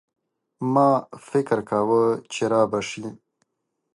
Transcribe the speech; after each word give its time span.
ما 0.73 0.89
فکر 1.29 1.59
کاوه 1.69 2.03
چي 2.31 2.43
رابه 2.51 2.79
شي. 2.89 3.05